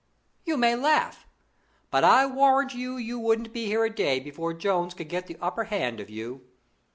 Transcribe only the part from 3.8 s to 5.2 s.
a day before Jones would